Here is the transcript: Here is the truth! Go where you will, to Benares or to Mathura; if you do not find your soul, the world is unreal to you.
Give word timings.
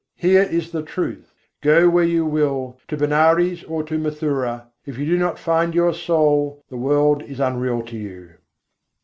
Here 0.15 0.41
is 0.41 0.71
the 0.71 0.81
truth! 0.81 1.31
Go 1.61 1.87
where 1.87 2.03
you 2.03 2.25
will, 2.25 2.79
to 2.87 2.97
Benares 2.97 3.63
or 3.65 3.83
to 3.83 3.99
Mathura; 3.99 4.65
if 4.83 4.97
you 4.97 5.05
do 5.05 5.15
not 5.15 5.37
find 5.37 5.75
your 5.75 5.93
soul, 5.93 6.63
the 6.71 6.75
world 6.75 7.21
is 7.21 7.39
unreal 7.39 7.83
to 7.83 7.95
you. 7.95 8.29